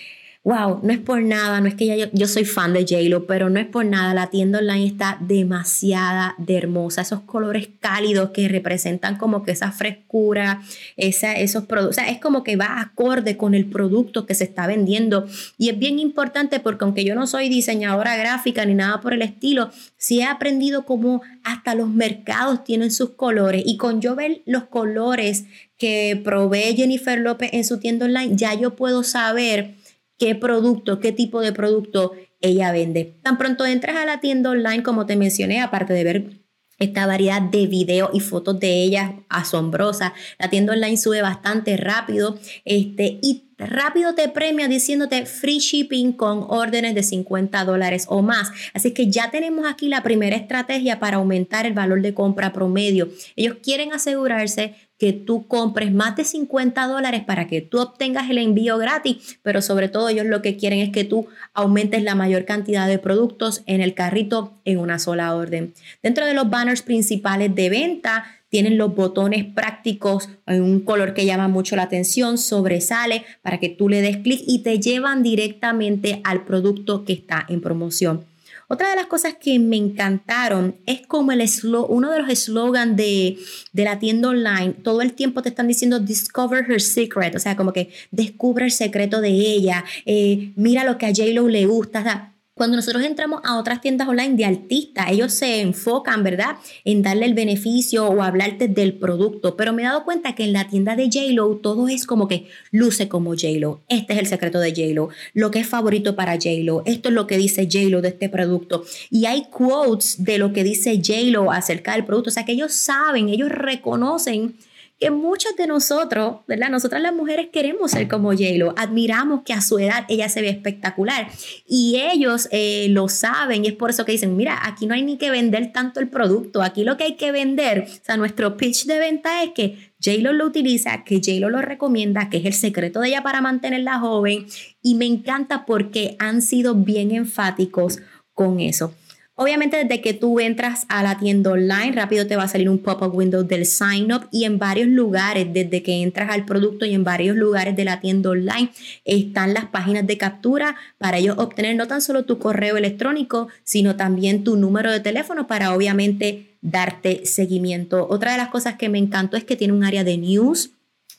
wow, 0.45 0.79
no 0.83 0.93
es 0.93 0.99
por 0.99 1.23
nada, 1.23 1.59
no 1.59 1.67
es 1.67 1.73
que 1.73 1.87
ya 1.87 2.07
yo, 2.13 2.27
soy 2.27 2.45
fan 2.45 2.71
de 2.71 2.85
JLo, 2.85 3.25
pero 3.25 3.49
no 3.49 3.59
es 3.59 3.65
por 3.65 3.83
nada, 3.83 4.13
la 4.13 4.27
tienda 4.27 4.59
online 4.59 4.85
está 4.85 5.17
demasiada 5.19 6.35
de 6.37 6.55
hermosa, 6.55 7.01
esos 7.01 7.21
colores 7.21 7.67
cálidos 7.79 8.29
que 8.29 8.47
representan 8.47 9.17
como 9.17 9.41
que 9.41 9.51
esa 9.51 9.71
frescura, 9.71 10.61
esa, 10.97 11.33
esos 11.33 11.65
productos, 11.65 11.97
o 11.97 11.99
sea, 11.99 12.11
es 12.11 12.19
como 12.19 12.43
que 12.43 12.57
va 12.57 12.79
acorde 12.79 13.37
con 13.37 13.55
el 13.55 13.65
producto 13.65 14.27
que 14.27 14.35
se 14.35 14.43
está 14.43 14.67
vendiendo. 14.67 15.25
Y 15.57 15.69
es 15.69 15.79
bien 15.79 15.97
importante 15.97 16.59
porque 16.59 16.83
aunque 16.83 17.03
yo 17.03 17.15
no 17.15 17.25
soy 17.25 17.49
diseñadora 17.49 18.15
gráfica 18.15 18.65
ni 18.65 18.75
nada 18.75 19.01
por 19.01 19.13
el 19.13 19.23
estilo, 19.23 19.71
sí 19.97 20.19
he 20.19 20.25
aprendido 20.25 20.85
cómo 20.85 21.23
hasta 21.43 21.73
los 21.73 21.89
mercados 21.89 22.63
tienen 22.63 22.91
sus 22.91 23.11
colores. 23.11 23.63
Y 23.65 23.77
con 23.77 23.99
yo 23.99 24.13
ver 24.13 24.43
los 24.45 24.65
colores 24.65 25.45
que 25.79 26.21
provee 26.23 26.75
Jennifer 26.75 27.19
López 27.19 27.49
en 27.51 27.65
su 27.65 27.79
tienda 27.79 28.05
online, 28.05 28.35
ya 28.35 28.53
yo 28.53 28.75
puedo 28.75 29.01
saber 29.01 29.73
qué 30.17 30.35
producto, 30.35 30.99
qué 30.99 31.11
tipo 31.11 31.41
de 31.41 31.53
producto 31.53 32.13
ella 32.41 32.71
vende. 32.71 33.17
Tan 33.23 33.37
pronto 33.37 33.65
entras 33.65 33.97
a 33.97 34.05
la 34.05 34.19
tienda 34.19 34.51
online, 34.51 34.83
como 34.83 35.05
te 35.05 35.15
mencioné, 35.15 35.61
aparte 35.61 35.93
de 35.93 36.03
ver 36.03 36.45
esta 36.77 37.07
variedad 37.07 37.41
de 37.41 37.67
videos 37.67 38.09
y 38.13 38.19
fotos 38.19 38.59
de 38.59 38.83
ella 38.83 39.23
asombrosa. 39.29 40.13
La 40.37 40.49
tienda 40.49 40.73
online 40.73 40.97
sube 40.97 41.21
bastante 41.21 41.77
rápido 41.77 42.37
este, 42.65 43.17
y 43.21 43.45
rápido 43.57 44.13
te 44.15 44.27
premia 44.27 44.67
diciéndote 44.67 45.25
free 45.25 45.59
shipping 45.59 46.11
con 46.11 46.45
órdenes 46.49 46.93
de 46.93 47.03
50 47.03 47.63
dólares 47.63 48.05
o 48.09 48.21
más. 48.21 48.51
Así 48.73 48.91
que 48.91 49.09
ya 49.09 49.31
tenemos 49.31 49.65
aquí 49.65 49.87
la 49.87 50.03
primera 50.03 50.35
estrategia 50.35 50.99
para 50.99 51.17
aumentar 51.17 51.65
el 51.65 51.73
valor 51.73 52.01
de 52.01 52.13
compra 52.13 52.51
promedio. 52.51 53.09
Ellos 53.37 53.57
quieren 53.63 53.93
asegurarse 53.93 54.75
que 54.97 55.13
tú 55.13 55.47
compres 55.47 55.91
más 55.91 56.15
de 56.15 56.23
50 56.23 56.87
dólares 56.87 57.23
para 57.25 57.47
que 57.47 57.61
tú 57.61 57.79
obtengas 57.79 58.29
el 58.29 58.37
envío 58.37 58.77
gratis, 58.77 59.37
pero 59.43 59.61
sobre 59.61 59.89
todo 59.89 60.09
ellos 60.09 60.25
lo 60.25 60.41
que 60.41 60.57
quieren 60.57 60.79
es 60.79 60.91
que 60.91 61.03
tú 61.03 61.27
aumentes 61.53 62.03
la 62.03 62.15
mayor 62.15 62.45
cantidad 62.45 62.87
de 62.87 62.99
productos 62.99 63.63
en 63.65 63.81
el 63.81 63.93
carrito 63.93 64.53
en 64.63 64.79
una 64.79 64.99
sola 64.99 65.35
orden. 65.35 65.73
Dentro 66.01 66.25
de 66.25 66.33
los 66.33 66.49
banners 66.49 66.81
principales 66.81 67.53
de 67.53 67.69
venta 67.69 68.25
tienen 68.49 68.77
los 68.77 68.95
botones 68.95 69.43
prácticos 69.43 70.29
en 70.45 70.63
un 70.63 70.79
color 70.79 71.13
que 71.13 71.25
llama 71.25 71.49
mucho 71.49 71.75
la 71.75 71.83
atención, 71.83 72.37
sobresale 72.37 73.25
para 73.41 73.59
que 73.59 73.69
tú 73.69 73.89
le 73.89 74.01
des 74.01 74.17
clic 74.17 74.41
y 74.47 74.59
te 74.59 74.79
llevan 74.79 75.23
directamente 75.23 76.21
al 76.23 76.45
producto 76.45 77.03
que 77.03 77.13
está 77.13 77.45
en 77.49 77.59
promoción. 77.59 78.23
Otra 78.67 78.89
de 78.89 78.95
las 78.95 79.05
cosas 79.05 79.35
que 79.39 79.59
me 79.59 79.77
encantaron 79.77 80.75
es 80.85 81.05
como 81.05 81.31
el 81.31 81.45
uno 81.87 82.11
de 82.11 82.19
los 82.19 82.29
eslogans 82.29 82.95
de, 82.97 83.37
la 83.73 83.99
tienda 83.99 84.29
online, 84.29 84.73
todo 84.83 85.01
el 85.01 85.13
tiempo 85.13 85.41
te 85.41 85.49
están 85.49 85.67
diciendo 85.67 85.99
discover 85.99 86.65
her 86.69 86.81
secret, 86.81 87.35
o 87.35 87.39
sea, 87.39 87.55
como 87.55 87.73
que 87.73 87.89
descubre 88.11 88.65
el 88.65 88.71
secreto 88.71 89.21
de 89.21 89.29
ella, 89.29 89.85
eh, 90.05 90.51
mira 90.55 90.83
lo 90.83 90.97
que 90.97 91.05
a 91.05 91.09
J-Lo 91.09 91.47
le 91.47 91.65
gusta, 91.67 92.34
cuando 92.55 92.77
nosotros 92.77 93.03
entramos 93.03 93.41
a 93.43 93.57
otras 93.57 93.81
tiendas 93.81 94.07
online 94.07 94.37
de 94.37 94.45
artistas, 94.45 95.07
ellos 95.11 95.33
se 95.33 95.59
enfocan, 95.59 96.23
¿verdad?, 96.23 96.55
en 96.85 97.01
darle 97.01 97.25
el 97.25 97.33
beneficio 97.33 98.07
o 98.07 98.23
hablarte 98.23 98.69
del 98.69 98.93
producto. 98.93 99.57
Pero 99.57 99.73
me 99.73 99.81
he 99.81 99.85
dado 99.85 100.05
cuenta 100.05 100.35
que 100.35 100.45
en 100.45 100.53
la 100.53 100.69
tienda 100.69 100.95
de 100.95 101.09
JLo 101.09 101.57
todo 101.57 101.89
es 101.89 102.07
como 102.07 102.29
que 102.29 102.47
luce 102.71 103.09
como 103.09 103.33
JLo. 103.35 103.81
Este 103.89 104.13
es 104.13 104.19
el 104.19 104.27
secreto 104.27 104.59
de 104.59 104.71
JLo, 104.71 105.09
lo 105.33 105.51
que 105.51 105.59
es 105.59 105.67
favorito 105.67 106.15
para 106.15 106.37
JLo. 106.37 106.83
Esto 106.85 107.09
es 107.09 107.15
lo 107.15 107.27
que 107.27 107.37
dice 107.37 107.67
JLo 107.67 108.01
de 108.01 108.07
este 108.07 108.29
producto. 108.29 108.85
Y 109.09 109.25
hay 109.25 109.47
quotes 109.49 110.23
de 110.23 110.37
lo 110.37 110.53
que 110.53 110.63
dice 110.63 111.01
JLo 111.01 111.51
acerca 111.51 111.91
del 111.91 112.05
producto. 112.05 112.29
O 112.29 112.33
sea 112.33 112.45
que 112.45 112.53
ellos 112.53 112.71
saben, 112.71 113.27
ellos 113.27 113.49
reconocen 113.49 114.55
que 114.99 115.11
muchos 115.11 115.55
de 115.57 115.67
nosotros, 115.67 116.37
¿verdad? 116.47 116.69
Nosotras 116.69 117.01
las 117.01 117.13
mujeres 117.13 117.49
queremos 117.51 117.91
ser 117.91 118.07
como 118.07 118.31
J-Lo, 118.31 118.73
admiramos 118.77 119.41
que 119.43 119.53
a 119.53 119.61
su 119.61 119.77
edad 119.77 120.05
ella 120.07 120.29
se 120.29 120.41
ve 120.41 120.49
espectacular 120.49 121.27
y 121.67 121.97
ellos 121.97 122.47
eh, 122.51 122.87
lo 122.89 123.09
saben 123.09 123.65
y 123.65 123.67
es 123.67 123.73
por 123.73 123.89
eso 123.89 124.05
que 124.05 124.13
dicen, 124.13 124.37
mira, 124.37 124.59
aquí 124.63 124.85
no 124.85 124.93
hay 124.93 125.03
ni 125.03 125.17
que 125.17 125.31
vender 125.31 125.73
tanto 125.73 125.99
el 125.99 126.07
producto, 126.07 126.61
aquí 126.61 126.83
lo 126.83 126.95
que 126.95 127.03
hay 127.03 127.15
que 127.15 127.31
vender, 127.31 127.87
o 127.89 128.05
sea, 128.05 128.15
nuestro 128.15 128.55
pitch 128.55 128.85
de 128.85 128.99
venta 128.99 129.43
es 129.43 129.51
que 129.51 129.93
J-Lo 130.03 130.31
lo 130.31 130.45
utiliza, 130.45 131.03
que 131.03 131.17
J-Lo 131.17 131.49
lo 131.49 131.61
recomienda, 131.61 132.29
que 132.29 132.37
es 132.37 132.45
el 132.45 132.53
secreto 132.53 133.01
de 133.01 133.09
ella 133.09 133.23
para 133.23 133.41
mantenerla 133.41 133.99
joven 133.99 134.45
y 134.81 134.95
me 134.95 135.05
encanta 135.05 135.65
porque 135.65 136.15
han 136.19 136.41
sido 136.41 136.73
bien 136.73 137.11
enfáticos 137.11 137.99
con 138.33 138.59
eso. 138.59 138.93
Obviamente 139.37 139.75
desde 139.75 139.99
que 139.99 140.13
tú 140.13 140.39
entras 140.39 140.85
a 140.87 141.03
la 141.03 141.17
tienda 141.17 141.51
online, 141.51 141.91
rápido 141.91 142.25
te 142.25 142.37
va 142.37 142.43
a 142.43 142.47
salir 142.47 142.69
un 142.69 142.79
pop-up 142.79 143.13
window 143.13 143.43
del 143.43 143.65
sign 143.65 144.13
up 144.13 144.29
y 144.31 144.45
en 144.45 144.59
varios 144.59 144.87
lugares, 144.87 145.47
desde 145.51 145.83
que 145.83 146.01
entras 146.01 146.29
al 146.29 146.45
producto 146.45 146.85
y 146.85 146.93
en 146.93 147.03
varios 147.03 147.35
lugares 147.35 147.75
de 147.75 147.83
la 147.83 147.99
tienda 147.99 148.29
online, 148.29 148.71
están 149.03 149.53
las 149.53 149.65
páginas 149.65 150.07
de 150.07 150.17
captura 150.17 150.77
para 150.97 151.17
ellos 151.17 151.37
obtener 151.37 151.75
no 151.75 151.85
tan 151.85 152.01
solo 152.01 152.23
tu 152.23 152.39
correo 152.39 152.77
electrónico, 152.77 153.49
sino 153.65 153.97
también 153.97 154.45
tu 154.45 154.55
número 154.55 154.89
de 154.89 155.01
teléfono 155.01 155.47
para 155.47 155.75
obviamente 155.75 156.55
darte 156.61 157.25
seguimiento. 157.25 158.07
Otra 158.09 158.31
de 158.31 158.37
las 158.37 158.47
cosas 158.47 158.75
que 158.77 158.87
me 158.87 158.99
encantó 158.99 159.35
es 159.35 159.43
que 159.43 159.57
tiene 159.57 159.73
un 159.73 159.83
área 159.83 160.05
de 160.05 160.17
news 160.17 160.71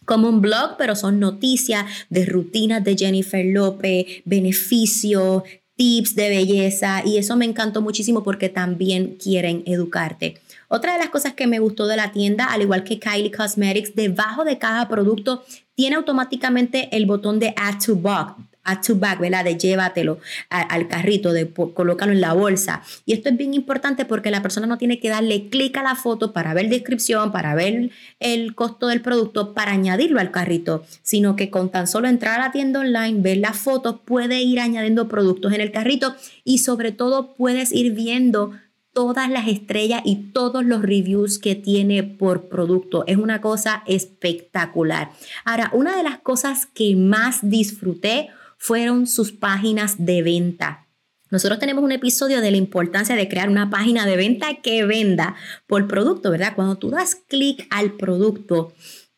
como 0.07 0.29
un 0.29 0.41
blog, 0.41 0.77
pero 0.79 0.97
son 0.97 1.21
noticias 1.21 1.85
de 2.09 2.25
rutinas 2.25 2.83
de 2.83 2.97
Jennifer 2.97 3.45
López, 3.45 4.07
beneficios, 4.25 5.43
tips 5.77 6.15
de 6.15 6.29
belleza 6.29 7.03
y 7.05 7.19
eso 7.19 7.37
me 7.37 7.45
encantó 7.45 7.83
muchísimo 7.83 8.23
porque 8.23 8.49
también 8.49 9.17
quieren 9.23 9.63
educarte. 9.67 10.41
Otra 10.69 10.95
de 10.95 10.99
las 10.99 11.11
cosas 11.11 11.35
que 11.35 11.47
me 11.47 11.59
gustó 11.59 11.87
de 11.87 11.97
la 11.97 12.13
tienda, 12.13 12.47
al 12.47 12.63
igual 12.63 12.83
que 12.83 12.99
Kylie 12.99 13.31
Cosmetics, 13.31 13.95
debajo 13.95 14.45
de 14.45 14.59
cada 14.59 14.89
producto 14.89 15.45
tiene 15.75 15.97
automáticamente 15.97 16.89
el 16.97 17.07
botón 17.07 17.39
de 17.39 17.55
Add 17.57 17.85
to 17.85 17.95
Box, 17.95 18.35
add 18.67 18.85
to 18.87 18.97
bag, 18.97 19.19
¿verdad? 19.19 19.45
De 19.45 19.57
llévatelo 19.57 20.19
al 20.51 20.89
carrito, 20.89 21.33
de 21.33 21.51
colócalo 21.51 22.13
en 22.13 22.21
la 22.21 22.33
bolsa. 22.33 22.83
Y 23.05 23.13
esto 23.13 23.29
es 23.29 23.37
bien 23.37 23.55
importante 23.55 24.05
porque 24.05 24.31
la 24.31 24.43
persona 24.43 24.67
no 24.67 24.79
tiene 24.79 25.01
que 25.01 25.09
darle 25.09 25.49
clic 25.49 25.77
a 25.77 25.83
la 25.83 25.95
foto 25.95 26.33
para 26.33 26.53
ver 26.55 26.69
descripción, 26.69 27.33
para 27.33 27.55
ver 27.55 27.91
el 28.21 28.55
costo 28.55 28.89
del 28.89 29.01
producto, 29.01 29.55
para 29.55 29.73
añadirlo 29.73 30.21
al 30.21 30.31
carrito, 30.31 30.85
sino 31.03 31.37
que 31.37 31.51
con 31.51 31.71
tan 31.71 31.87
solo 31.87 32.09
entrar 32.09 32.41
a 32.41 32.47
la 32.47 32.53
tienda 32.53 32.81
online, 32.81 33.23
ver 33.23 33.39
las 33.39 33.57
fotos, 33.57 34.01
puede 34.05 34.43
ir 34.43 34.61
añadiendo 34.61 35.09
productos 35.09 35.53
en 35.53 35.61
el 35.61 35.73
carrito 35.73 36.15
y 36.45 36.59
sobre 36.59 36.93
todo 36.93 37.35
puedes 37.35 37.73
ir 37.73 37.93
viendo 37.93 38.53
todas 38.97 39.29
las 39.29 39.47
estrellas 39.47 40.01
y 40.07 40.33
todos 40.33 40.65
los 40.65 40.81
reviews 40.81 41.39
que 41.39 41.55
tiene 41.55 42.03
por 42.03 42.49
producto. 42.49 43.05
Es 43.07 43.19
una 43.19 43.43
cosa 43.43 43.83
espectacular. 43.87 45.11
Ahora, 45.45 45.69
una 45.75 45.95
de 45.95 46.03
las 46.03 46.19
cosas 46.21 46.65
que 46.65 46.97
más 46.97 47.41
disfruté 47.43 48.31
fueron 48.57 49.07
sus 49.07 49.33
páginas 49.33 49.97
de 49.99 50.23
venta. 50.23 50.87
Nosotros 51.31 51.59
tenemos 51.59 51.83
un 51.83 51.93
episodio 51.93 52.41
de 52.41 52.51
la 52.51 52.57
importancia 52.57 53.17
de 53.17 53.29
crear 53.29 53.49
una 53.49 53.69
página 53.69 54.07
de 54.07 54.17
venta 54.17 54.61
que 54.63 54.85
venda 54.85 55.35
por 55.67 55.89
producto, 55.89 56.31
¿verdad? 56.31 56.53
Cuando 56.55 56.77
tú 56.77 56.91
das 56.91 57.17
clic 57.17 57.67
al 57.71 57.93
producto, 57.93 58.75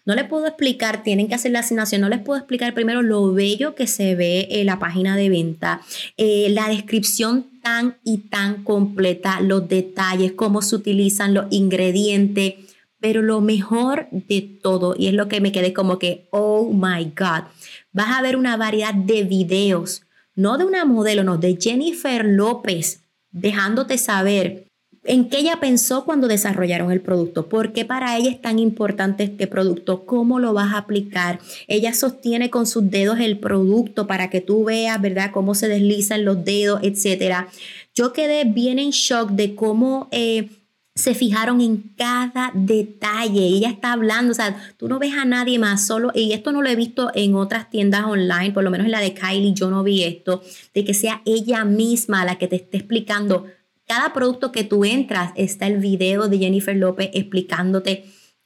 no 0.09 0.15
les 0.15 0.25
puedo 0.25 0.47
explicar, 0.47 1.03
tienen 1.03 1.29
que 1.29 1.35
hacer 1.35 1.53
la 1.53 1.59
asignación, 1.59 2.01
no 2.01 2.09
les 2.09 2.21
puedo 2.21 2.39
explicar 2.39 2.73
primero 2.73 3.03
lo 3.03 3.35
bello 3.35 3.75
que 3.75 3.87
se 3.87 4.15
ve 4.15 4.49
en 4.51 4.65
la 4.65 4.79
página 4.79 5.17
de 5.17 5.29
venta, 5.29 5.83
eh, 6.17 6.49
la 6.49 6.69
descripción 6.69 7.61
tan 7.63 7.99
y 8.05 8.17
tan 8.31 8.65
completa, 8.65 9.43
los 9.43 9.69
detalles, 9.69 10.33
cómo 10.33 10.63
se 10.63 10.77
utilizan 10.77 11.35
los 11.35 11.45
ingredientes, 11.51 12.55
pero 13.01 13.21
lo 13.21 13.43
mejor 13.43 14.09
de 14.11 14.41
todo, 14.41 14.95
y 14.99 15.09
es 15.09 15.13
lo 15.13 15.29
que 15.29 15.43
me 15.43 15.53
quedé 15.53 15.75
como 15.75 15.99
que, 15.99 16.27
oh 16.31 16.73
my 16.73 17.13
God, 17.15 17.45
vas 17.93 18.17
a 18.17 18.23
ver 18.23 18.37
una 18.37 18.57
variedad 18.57 18.95
de 18.95 19.25
videos, 19.25 20.03
no 20.35 20.59
de 20.59 20.65
una 20.65 20.85
modelo, 20.85 21.25
no, 21.25 21.37
de 21.37 21.59
Jennifer 21.61 22.25
López, 22.25 23.03
dejándote 23.31 23.99
saber 23.99 24.69
en 25.05 25.29
qué 25.29 25.39
ella 25.39 25.59
pensó 25.59 26.05
cuando 26.05 26.29
desarrollaron 26.29 26.93
el 26.93 27.01
producto, 27.01 27.49
por 27.49 27.73
qué 27.73 27.85
para 27.85 28.17
ella 28.17 28.31
es 28.31 28.41
tan 28.41 28.59
importante 28.59 29.25
este 29.25 29.47
producto, 29.47 30.05
cómo 30.05 30.39
lo 30.39 30.53
vas 30.53 30.75
a 30.75 30.79
aplicar. 30.79 31.39
Ella 31.67 31.95
sostiene 31.95 32.51
con 32.51 32.67
sus 32.67 32.91
dedos 32.91 33.19
el 33.21 33.39
producto 33.39 34.07
para 34.07 34.29
que 34.29 34.41
tú 34.41 34.65
veas, 34.65 35.01
¿verdad?, 35.01 35.31
cómo 35.33 35.55
se 35.55 35.69
deslizan 35.69 36.25
los 36.25 36.45
dedos, 36.45 36.81
etcétera. 36.83 37.49
Yo 37.95 38.13
quedé 38.13 38.45
bien 38.45 38.79
en 38.79 38.91
shock 38.91 39.31
de 39.31 39.55
cómo 39.55 40.09
eh, 40.11 40.51
se 40.99 41.15
fijaron 41.15 41.61
en 41.61 41.95
cada 41.97 42.51
detalle. 42.55 43.47
Ella 43.47 43.71
está 43.71 43.93
hablando, 43.93 44.33
o 44.33 44.35
sea, 44.35 44.57
tú 44.77 44.89
no 44.89 44.99
ves 44.99 45.15
a 45.15 45.25
nadie 45.25 45.57
más 45.59 45.87
solo, 45.87 46.11
y 46.13 46.33
esto 46.33 46.51
no 46.51 46.61
lo 46.61 46.69
he 46.69 46.75
visto 46.75 47.13
en 47.15 47.37
otras 47.37 47.71
tiendas 47.71 48.05
online, 48.05 48.51
por 48.51 48.65
lo 48.65 48.71
menos 48.71 48.87
en 48.87 48.91
la 48.91 49.01
de 49.01 49.15
Kylie 49.15 49.55
yo 49.55 49.71
no 49.71 49.85
vi 49.85 50.03
esto, 50.03 50.43
de 50.75 50.85
que 50.85 50.95
sea 50.95 51.23
ella 51.25 51.65
misma 51.65 52.25
la 52.25 52.37
que 52.37 52.49
te 52.49 52.57
esté 52.57 52.79
explicando. 52.79 53.47
Cada 53.87 54.13
producto 54.13 54.51
que 54.51 54.65
tú 54.65 54.85
entras, 54.85 55.33
está 55.37 55.69
el 55.69 55.79
video 55.79 56.29
de 56.29 56.39
Jennifer 56.39 56.77
López 56.77 57.11
explicándote 57.15 58.05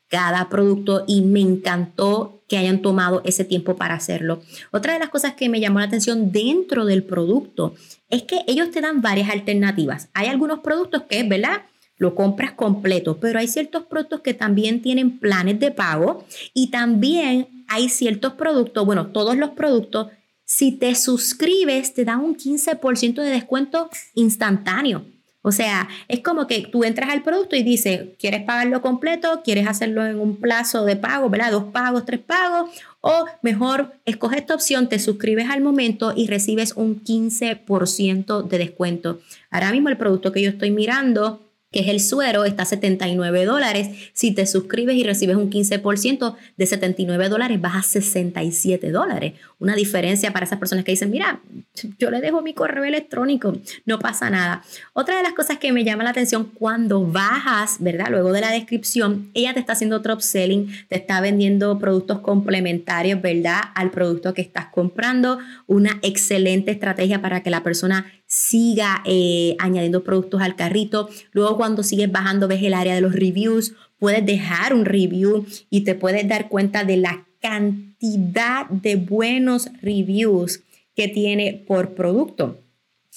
cada 0.09 0.51
producto 0.51 1.05
y 1.09 1.23
me 1.23 1.41
encantó 1.41 2.45
que 2.49 2.59
hayan 2.59 2.83
tomado 2.83 3.23
ese 3.25 3.47
tiempo 3.47 3.77
para 3.77 3.95
hacerlo. 3.95 4.43
Otra 4.73 4.93
de 4.93 4.99
las 4.99 5.09
cosas 5.09 5.33
que 5.33 5.49
me 5.49 5.59
llamó 5.59 5.79
la 5.79 5.87
atención 5.87 6.33
dentro 6.33 6.85
del 6.85 7.03
producto 7.03 7.75
es 8.11 8.25
que 8.25 8.41
ellos 8.47 8.71
te 8.71 8.83
dan 8.83 9.01
varias 9.01 9.31
alternativas. 9.31 10.11
Hay 10.13 10.27
algunos 10.27 10.61
productos 10.61 11.05
que, 11.09 11.23
¿verdad? 11.23 11.63
Lo 12.03 12.17
compras 12.17 12.51
completo, 12.53 13.19
pero 13.21 13.39
hay 13.39 13.47
ciertos 13.47 13.85
productos 13.85 14.23
que 14.23 14.35
también 14.35 14.83
tienen 14.83 15.21
planes 15.21 15.61
de 15.61 15.71
pago 15.71 16.25
y 16.53 16.73
también 16.73 17.65
hay 17.69 17.89
ciertos 17.89 18.33
productos, 18.33 18.85
bueno, 18.85 19.07
todos 19.07 19.37
los 19.37 19.51
productos, 19.51 20.09
si 20.45 20.73
te 20.73 20.97
suscribes 20.97 21.95
te 21.95 22.05
dan 22.05 22.19
un 22.19 22.37
15% 22.37 23.23
de 23.23 23.31
descuento 23.31 23.89
instantáneo. 24.15 25.05
O 25.45 25.53
sea, 25.53 25.89
es 26.09 26.21
como 26.21 26.49
que 26.49 26.63
tú 26.63 26.83
entras 26.83 27.11
al 27.11 27.23
producto 27.23 27.55
y 27.55 27.63
dices, 27.63 28.01
¿quieres 28.19 28.43
pagarlo 28.43 28.83
completo? 28.83 29.43
¿Quieres 29.45 29.69
hacerlo 29.69 30.05
en 30.05 30.19
un 30.19 30.37
plazo 30.37 30.85
de 30.85 30.97
pago, 30.97 31.31
¿verdad? 31.31 31.53
Dos 31.53 31.65
pagos, 31.73 32.05
tres 32.05 32.21
pagos. 32.21 32.71
O 33.01 33.27
mejor, 33.43 33.93
escoge 34.05 34.39
esta 34.39 34.55
opción, 34.55 34.89
te 34.89 34.99
suscribes 35.01 35.51
al 35.51 35.61
momento 35.61 36.13
y 36.17 36.29
recibes 36.29 36.75
un 36.77 37.03
15% 37.03 38.47
de 38.47 38.59
descuento. 38.59 39.21
Ahora 39.51 39.73
mismo 39.73 39.89
el 39.89 39.97
producto 39.97 40.31
que 40.31 40.43
yo 40.43 40.51
estoy 40.51 40.71
mirando 40.71 41.41
que 41.73 41.81
es 41.81 41.89
el 41.89 42.01
suero, 42.01 42.45
está 42.45 42.63
a 42.63 42.67
79 42.67 43.45
dólares. 43.45 43.89
Si 44.13 44.33
te 44.33 44.47
suscribes 44.47 44.95
y 44.95 45.05
recibes 45.05 45.37
un 45.37 45.51
15% 45.51 46.37
de 46.57 46.67
79 46.67 47.29
dólares, 47.29 47.61
vas 47.61 47.77
a 47.77 47.83
67 47.83 48.91
dólares. 48.91 49.33
Una 49.59 49.75
diferencia 49.75 50.33
para 50.33 50.45
esas 50.45 50.59
personas 50.59 50.85
que 50.85 50.93
dicen, 50.93 51.11
mira, 51.11 51.41
yo 51.99 52.11
le 52.11 52.21
dejo 52.21 52.43
mi 52.43 52.53
correo 52.53 52.85
electrónico, 52.85 53.57
no 53.87 53.99
pasa 53.99 54.29
nada. 54.29 54.63
Otra 54.93 55.17
de 55.17 55.23
las 55.23 55.33
cosas 55.33 55.59
que 55.59 55.73
me 55.73 55.85
llama 55.85 56.05
la 56.05 56.11
atención 56.11 56.51
cuando 56.55 57.07
bajas, 57.07 57.77
¿verdad? 57.81 58.09
Luego 58.11 58.33
de 58.33 58.43
la 58.43 58.51
descripción, 58.51 59.31
ella 59.35 59.55
te 59.55 59.61
está 59.61 59.73
haciendo 59.73 59.97
otro 59.97 60.15
upselling, 60.15 60.71
te 60.89 60.97
está 60.97 61.21
vendiendo 61.21 61.79
productos 61.79 62.21
complementarios, 62.21 63.23
¿verdad? 63.23 63.61
Al 63.75 63.91
producto 63.91 64.35
que 64.35 64.43
estás 64.43 64.67
comprando. 64.67 65.39
Una 65.67 65.99
excelente 66.03 66.71
estrategia 66.71 67.23
para 67.23 67.43
que 67.43 67.51
la 67.51 67.63
persona 67.63 68.13
siga 68.33 69.03
eh, 69.05 69.57
añadiendo 69.59 70.05
productos 70.05 70.41
al 70.41 70.57
carrito. 70.57 71.11
Luego 71.33 71.59
cuando 71.59 71.83
sigues 71.83 72.11
bajando 72.11 72.49
ves 72.49 72.63
el 72.63 72.73
área 72.73 72.95
de 72.95 73.03
los 73.03 73.13
reviews, 73.13 73.75
puedes 73.99 74.25
dejar 74.25 74.73
un 74.73 74.87
review 74.87 75.45
y 75.69 75.83
te 75.83 75.95
puedes 75.95 76.27
dar 76.27 76.49
cuenta 76.49 76.83
de 76.85 76.97
la 76.97 77.27
cantidad 77.43 78.71
de 78.71 78.97
buenos 78.97 79.69
reviews 79.83 80.63
que 80.97 81.09
tiene 81.09 81.63
por 81.69 81.95
producto. 81.95 82.63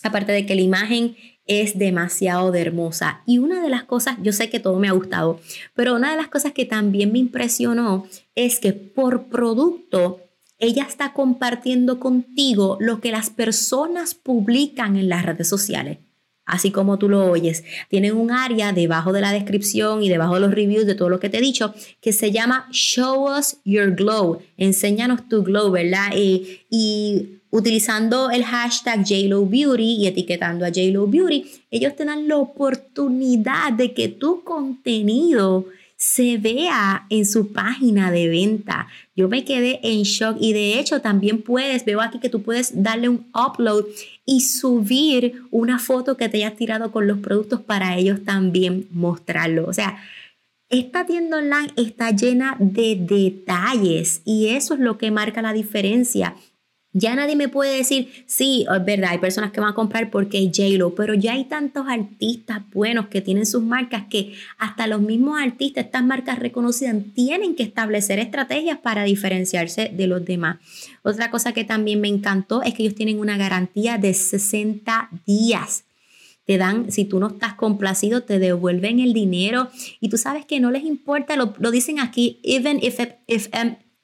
Aparte 0.04 0.34
de 0.34 0.46
que 0.46 0.56
la 0.56 0.62
imagen 0.62 1.16
es 1.48 1.80
demasiado 1.80 2.54
hermosa. 2.54 3.22
Y 3.26 3.38
una 3.38 3.62
de 3.62 3.70
las 3.70 3.86
cosas, 3.86 4.18
yo 4.22 4.34
sé 4.34 4.50
que 4.50 4.60
todo 4.60 4.80
me 4.80 4.90
ha 4.90 4.94
gustado, 4.94 5.40
pero 5.76 5.96
una 5.96 6.12
de 6.12 6.18
las 6.18 6.28
cosas 6.28 6.52
que 6.52 6.66
también 6.66 7.14
me 7.14 7.20
impresionó 7.20 8.06
es 8.36 8.60
que 8.60 8.74
por 8.74 9.28
producto 9.28 10.25
ella 10.58 10.84
está 10.84 11.14
compartiendo 11.14 12.00
contigo 12.00 12.78
lo 12.80 13.02
que 13.02 13.12
las 13.12 13.30
personas 13.30 14.16
publican 14.16 14.96
en 14.96 15.10
las 15.10 15.26
redes 15.26 15.50
sociales. 15.50 16.00
Así 16.46 16.70
como 16.70 17.00
tú 17.00 17.10
lo 17.10 17.26
oyes, 17.32 17.64
tienen 17.90 18.16
un 18.16 18.30
área 18.30 18.72
debajo 18.72 19.12
de 19.12 19.22
la 19.22 19.32
descripción 19.32 20.04
y 20.04 20.10
debajo 20.10 20.36
de 20.36 20.42
los 20.42 20.54
reviews 20.54 20.86
de 20.86 20.94
todo 20.94 21.10
lo 21.10 21.20
que 21.20 21.30
te 21.30 21.40
he 21.40 21.42
dicho 21.42 21.74
que 22.02 22.14
se 22.14 22.32
llama 22.32 22.68
Show 22.72 23.36
Us 23.36 23.58
Your 23.66 23.96
Glow. 23.96 24.42
Enséñanos 24.56 25.28
tu 25.28 25.44
glow, 25.44 25.72
¿verdad? 25.72 26.12
Y, 26.16 26.62
y 26.70 27.40
utilizando 27.50 28.30
el 28.30 28.44
hashtag 28.44 29.04
JLoBeauty 29.04 29.96
y 29.96 30.08
etiquetando 30.08 30.66
a 30.66 30.70
JLoBeauty, 30.70 31.46
ellos 31.72 31.96
te 31.96 32.06
dan 32.06 32.28
la 32.28 32.38
oportunidad 32.38 33.74
de 33.74 33.96
que 33.96 34.10
tu 34.10 34.44
contenido 34.44 35.66
se 36.06 36.38
vea 36.38 37.08
en 37.10 37.26
su 37.26 37.52
página 37.52 38.12
de 38.12 38.28
venta. 38.30 38.88
Yo 39.16 39.28
me 39.28 39.44
quedé 39.44 39.80
en 39.82 40.04
shock 40.04 40.38
y 40.40 40.54
de 40.54 40.80
hecho 40.80 41.02
también 41.02 41.42
puedes, 41.42 41.84
veo 41.84 42.00
aquí 42.00 42.20
que 42.20 42.30
tú 42.30 42.44
puedes 42.44 42.84
darle 42.84 43.10
un 43.10 43.26
upload 43.34 43.86
y 44.24 44.42
subir 44.42 45.42
una 45.50 45.80
foto 45.80 46.16
que 46.16 46.30
te 46.30 46.38
hayas 46.38 46.58
tirado 46.58 46.92
con 46.92 47.08
los 47.08 47.18
productos 47.18 47.62
para 47.62 47.98
ellos 47.98 48.24
también 48.24 48.88
mostrarlo. 48.92 49.66
O 49.66 49.74
sea, 49.74 49.98
esta 50.70 51.08
tienda 51.08 51.38
online 51.38 51.74
está 51.76 52.12
llena 52.12 52.56
de 52.60 52.98
detalles 53.00 54.22
y 54.26 54.50
eso 54.50 54.76
es 54.76 54.80
lo 54.82 55.00
que 55.00 55.10
marca 55.10 55.42
la 55.42 55.54
diferencia 55.54 56.36
ya 56.98 57.14
nadie 57.14 57.36
me 57.36 57.50
puede 57.50 57.76
decir, 57.76 58.08
sí, 58.26 58.66
es 58.74 58.86
verdad, 58.86 59.12
hay 59.12 59.18
personas 59.18 59.52
que 59.52 59.60
van 59.60 59.72
a 59.72 59.76
comprar 59.76 60.10
porque 60.10 60.42
es 60.42 60.58
j 60.58 60.96
pero 60.96 61.14
ya 61.14 61.34
hay 61.34 61.44
tantos 61.44 61.86
artistas 61.90 62.62
buenos 62.72 63.08
que 63.10 63.20
tienen 63.20 63.46
sus 63.46 63.62
marcas 63.62 64.06
que 64.10 64.34
hasta 64.58 64.88
los 64.88 65.02
mismos 65.02 65.38
artistas, 65.42 65.86
estas 65.86 66.06
marcas 66.06 66.40
reconocidas, 66.40 66.96
tienen 67.14 67.56
que 67.56 67.64
establecer 67.64 68.20
estrategias 68.20 68.80
para 68.80 69.04
diferenciarse 69.04 69.92
de 69.94 70.08
los 70.08 70.24
demás. 70.24 70.60
Otra 71.04 71.30
cosa 71.32 71.52
que 71.52 71.66
también 71.66 72.00
me 72.00 72.08
encantó 72.08 72.64
es 72.64 72.74
que 72.74 72.84
ellos 72.84 72.96
tienen 72.96 73.20
una 73.20 73.36
garantía 73.36 73.98
de 73.98 74.14
60 74.14 75.10
días 75.26 75.84
te 76.46 76.60
dan, 76.60 76.92
si 76.92 77.06
tú 77.06 77.20
no 77.20 77.28
estás 77.28 77.56
complacido, 77.56 78.22
te 78.22 78.38
devuelven 78.38 79.00
el 79.00 79.14
dinero 79.14 79.70
y 80.00 80.10
tú 80.10 80.18
sabes 80.18 80.46
que 80.46 80.60
no 80.60 80.70
les 80.70 80.84
importa, 80.84 81.36
lo, 81.36 81.72
dicen 81.72 82.00
aquí, 82.00 82.40
even 82.44 82.80
if, 82.82 83.00
if, 83.26 83.48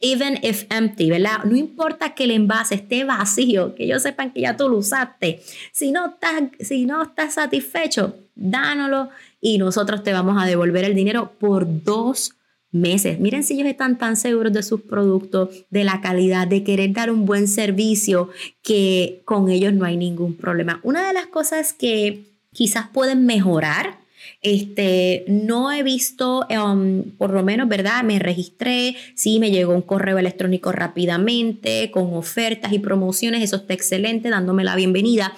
even 0.02 0.40
if 0.42 0.66
empty, 0.70 1.10
¿verdad? 1.10 1.44
No 1.46 1.56
importa 1.56 2.14
que 2.14 2.26
el 2.26 2.32
envase 2.32 2.76
esté 2.76 3.04
vacío, 3.06 3.76
que 3.76 3.86
ellos 3.86 4.02
sepan 4.02 4.32
que 4.32 4.42
ya 4.42 4.58
tú 4.58 4.68
lo 4.68 4.78
usaste. 4.78 5.42
Si 5.72 5.92
no 5.92 6.08
estás, 6.08 6.44
si 6.60 6.86
no 6.86 7.04
estás 7.04 7.36
satisfecho, 7.36 8.16
dánoslo 8.36 9.10
y 9.40 9.58
nosotros 9.58 10.04
te 10.04 10.12
vamos 10.12 10.42
a 10.42 10.46
devolver 10.46 10.84
el 10.84 10.96
dinero 10.96 11.34
por 11.40 11.84
dos 11.84 12.34
meses. 12.72 13.20
Miren 13.20 13.44
si 13.44 13.56
ellos 13.56 13.68
están 13.68 13.98
tan 13.98 14.18
seguros 14.18 14.54
de 14.54 14.64
sus 14.64 14.82
productos, 14.82 15.66
de 15.70 15.84
la 15.84 16.02
calidad, 16.02 16.48
de 16.48 16.64
querer 16.64 16.94
dar 16.94 17.12
un 17.12 17.26
buen 17.26 17.48
servicio, 17.48 18.30
que 18.64 19.22
con 19.26 19.50
ellos 19.50 19.74
no 19.74 19.86
hay 19.86 19.98
ningún 19.98 20.36
problema. 20.36 20.80
Una 20.84 21.08
de 21.08 21.14
las 21.14 21.28
cosas 21.28 21.74
que 21.74 22.24
quizás 22.54 22.88
pueden 22.88 23.26
mejorar 23.26 24.01
Este, 24.42 25.26
no 25.28 25.72
he 25.72 25.84
visto, 25.84 26.48
um, 26.50 27.04
por 27.18 27.32
lo 27.32 27.44
menos, 27.44 27.68
¿verdad? 27.68 28.04
Me 28.04 28.20
registré, 28.20 28.96
sí, 29.16 29.40
me 29.40 29.52
llegó 29.52 29.74
un 29.74 29.82
correo 29.82 30.18
electrónico 30.18 30.72
rápidamente 30.72 31.92
con 31.92 32.14
ofertas 32.14 32.74
y 32.74 32.80
promociones, 32.80 33.44
eso 33.44 33.58
está 33.58 33.74
excelente, 33.74 34.30
dándome 34.30 34.64
la 34.64 34.76
bienvenida. 34.76 35.34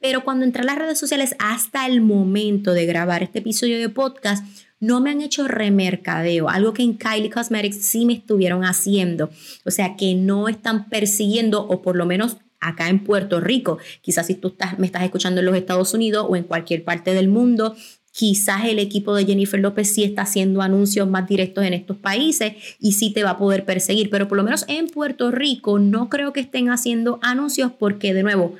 Pero 0.00 0.22
cuando 0.22 0.44
entré 0.44 0.62
a 0.62 0.66
las 0.66 0.78
redes 0.78 0.98
sociales 0.98 1.34
hasta 1.38 1.86
el 1.86 2.00
momento 2.00 2.72
de 2.72 2.86
grabar 2.86 3.22
este 3.22 3.40
episodio 3.40 3.78
de 3.78 3.88
podcast, 3.88 4.44
no 4.80 5.00
me 5.00 5.10
han 5.10 5.20
hecho 5.20 5.48
remercadeo, 5.48 6.48
algo 6.48 6.72
que 6.72 6.82
en 6.82 6.96
Kylie 6.96 7.30
Cosmetics 7.30 7.82
sí 7.82 8.06
me 8.06 8.12
estuvieron 8.12 8.64
haciendo. 8.64 9.30
O 9.64 9.70
sea, 9.70 9.96
que 9.96 10.14
no 10.14 10.48
están 10.48 10.88
persiguiendo, 10.88 11.66
o 11.66 11.82
por 11.82 11.96
lo 11.96 12.06
menos 12.06 12.36
acá 12.60 12.88
en 12.88 13.04
Puerto 13.04 13.40
Rico, 13.40 13.78
quizás 14.00 14.26
si 14.26 14.34
tú 14.34 14.48
estás, 14.48 14.78
me 14.78 14.86
estás 14.86 15.02
escuchando 15.02 15.40
en 15.40 15.46
los 15.46 15.56
Estados 15.56 15.94
Unidos 15.94 16.26
o 16.28 16.36
en 16.36 16.44
cualquier 16.44 16.84
parte 16.84 17.14
del 17.14 17.28
mundo, 17.28 17.76
quizás 18.18 18.64
el 18.64 18.80
equipo 18.80 19.14
de 19.14 19.26
Jennifer 19.26 19.60
López 19.60 19.94
sí 19.94 20.02
está 20.02 20.22
haciendo 20.22 20.60
anuncios 20.60 21.08
más 21.08 21.28
directos 21.28 21.64
en 21.64 21.72
estos 21.72 21.96
países 21.98 22.54
y 22.80 22.94
sí 22.94 23.12
te 23.12 23.22
va 23.22 23.30
a 23.30 23.38
poder 23.38 23.64
perseguir, 23.64 24.10
pero 24.10 24.26
por 24.26 24.36
lo 24.36 24.42
menos 24.42 24.64
en 24.66 24.88
Puerto 24.88 25.30
Rico 25.30 25.78
no 25.78 26.08
creo 26.08 26.32
que 26.32 26.40
estén 26.40 26.68
haciendo 26.68 27.20
anuncios 27.22 27.70
porque 27.78 28.14
de 28.14 28.24
nuevo 28.24 28.56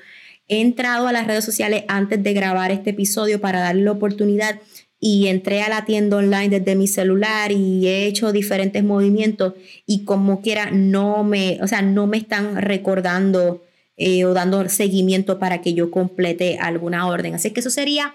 he 0.47 0.61
entrado 0.61 1.09
a 1.09 1.13
las 1.13 1.27
redes 1.27 1.45
sociales 1.45 1.83
antes 1.89 2.23
de 2.23 2.35
grabar 2.35 2.71
este 2.71 2.91
episodio 2.91 3.41
para 3.41 3.59
darle 3.59 3.83
la 3.83 3.91
oportunidad 3.91 4.61
y 5.01 5.27
entré 5.27 5.63
a 5.63 5.69
la 5.69 5.85
tienda 5.85 6.19
online 6.19 6.61
desde 6.61 6.77
mi 6.77 6.87
celular 6.87 7.51
y 7.51 7.89
he 7.89 8.07
hecho 8.07 8.31
diferentes 8.31 8.85
movimientos 8.85 9.55
y 9.87 10.05
como 10.05 10.41
quiera 10.41 10.71
no 10.71 11.25
me, 11.25 11.59
o 11.63 11.67
sea, 11.67 11.83
no 11.83 12.07
me 12.07 12.19
están 12.19 12.63
recordando 12.63 13.65
eh, 13.97 14.25
o 14.25 14.35
dando 14.35 14.69
seguimiento 14.69 15.41
para 15.41 15.63
que 15.63 15.75
yo 15.75 15.91
complete 15.91 16.59
alguna 16.61 17.09
orden. 17.09 17.35
Así 17.35 17.51
que 17.51 17.59
eso 17.59 17.71
sería 17.71 18.15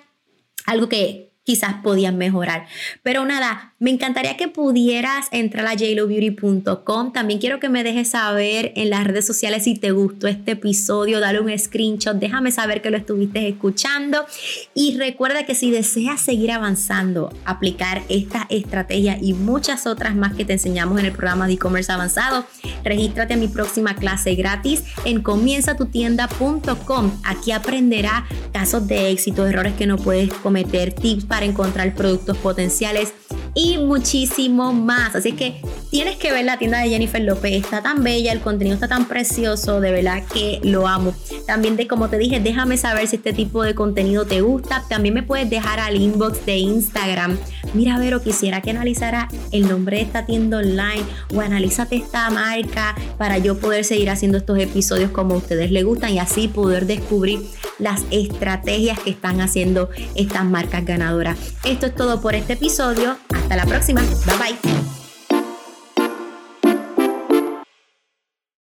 algo 0.66 0.88
que 0.88 1.33
quizás 1.44 1.76
podían 1.84 2.18
mejorar. 2.18 2.68
Pero 3.04 3.26
nada, 3.26 3.74
me 3.80 3.92
encantaría 3.92 4.38
que 4.38 4.48
pudieras 4.48 5.28
entrar 5.32 5.68
a 5.68 5.76
jlobeauty.com. 5.76 7.12
También 7.12 7.40
quiero 7.40 7.60
que 7.60 7.68
me 7.70 7.84
dejes 7.84 8.12
saber 8.12 8.72
en 8.76 8.90
las 8.90 9.04
redes 9.04 9.28
sociales 9.28 9.66
si 9.66 9.76
te 9.76 9.92
gustó 9.92 10.28
este 10.28 10.52
episodio, 10.52 11.20
dale 11.20 11.42
un 11.42 11.58
screenshot, 11.58 12.18
déjame 12.18 12.52
saber 12.52 12.82
que 12.82 12.90
lo 12.90 12.98
estuviste 12.98 13.48
escuchando 13.48 14.26
y 14.74 14.98
recuerda 14.98 15.46
que 15.46 15.56
si 15.56 15.70
deseas 15.70 16.22
seguir 16.22 16.52
avanzando, 16.52 17.34
aplicar 17.46 18.04
esta 18.08 18.48
estrategia 18.50 19.18
y 19.22 19.34
muchas 19.34 19.86
otras 19.86 20.16
más 20.16 20.34
que 20.36 20.46
te 20.46 20.54
enseñamos 20.54 21.00
en 21.00 21.08
el 21.08 21.12
programa 21.12 21.48
de 21.48 21.54
e-commerce 21.54 21.92
avanzado, 21.92 22.46
regístrate 22.84 23.34
a 23.34 23.38
mi 23.38 23.50
próxima 23.50 23.96
clase 23.96 24.36
gratis 24.36 24.84
en 25.04 25.22
comienzatutienda.com. 25.22 27.12
Aquí 27.26 27.52
aprenderá 27.52 28.26
casos 28.54 28.88
de 28.88 29.10
éxito, 29.12 29.46
errores 29.46 29.74
que 29.74 29.88
no 29.88 29.98
puedes 29.98 30.34
cometer, 30.36 30.94
tips 30.94 31.26
para 31.34 31.48
encontrar 31.48 31.96
productos 31.96 32.38
potenciales 32.38 33.12
y 33.56 33.80
muchísimo 33.80 34.72
más. 34.72 35.16
Así 35.16 35.32
que 35.32 35.62
tienes 35.90 36.18
que 36.18 36.32
ver 36.32 36.46
la 36.46 36.60
tienda 36.60 36.78
de 36.80 36.90
Jennifer 36.90 37.22
López. 37.22 37.54
Está 37.54 37.82
tan 37.82 38.04
bella, 38.04 38.32
el 38.32 38.40
contenido 38.40 38.76
está 38.76 38.88
tan 38.88 39.08
precioso, 39.08 39.82
de 39.82 39.92
verdad 39.92 40.22
que 40.32 40.60
lo 40.64 40.88
amo. 40.88 41.16
También 41.48 41.76
de 41.76 41.88
como 41.88 42.08
te 42.08 42.20
dije, 42.20 42.40
déjame 42.40 42.78
saber 42.78 43.08
si 43.08 43.16
este 43.16 43.34
tipo 43.34 43.64
de 43.64 43.74
contenido 43.74 44.26
te 44.26 44.42
gusta. 44.42 44.84
También 44.88 45.16
me 45.16 45.24
puedes 45.24 45.50
dejar 45.50 45.80
al 45.80 46.00
inbox 46.00 46.46
de 46.46 46.58
Instagram. 46.58 47.36
Mira, 47.74 47.98
Vero, 47.98 48.22
quisiera 48.22 48.62
que 48.62 48.70
analizara 48.70 49.28
el 49.52 49.68
nombre 49.68 49.98
de 49.98 50.04
esta 50.04 50.28
tienda 50.28 50.58
online 50.58 51.02
o 51.34 51.42
analízate 51.42 51.96
esta 51.96 52.30
marca 52.30 52.96
para 53.18 53.40
yo 53.40 53.58
poder 53.58 53.86
seguir 53.86 54.12
haciendo 54.12 54.38
estos 54.38 54.60
episodios 54.60 55.10
como 55.10 55.34
a 55.34 55.38
ustedes 55.38 55.72
les 55.72 55.84
gustan 55.84 56.12
y 56.14 56.20
así 56.20 56.48
poder 56.48 56.86
descubrir 56.86 57.40
las 57.80 58.04
estrategias 58.12 59.00
que 59.00 59.10
están 59.10 59.42
haciendo 59.42 59.90
estas 60.16 60.46
marcas 60.46 60.86
ganadoras. 60.86 61.23
Esto 61.64 61.86
es 61.88 61.96
todo 61.96 62.22
por 62.22 62.36
este 62.36 62.54
episodio. 62.54 63.18
Hasta 63.34 63.56
la 63.56 63.66
próxima. 63.66 64.02
Bye 64.02 64.38
bye. 64.38 65.03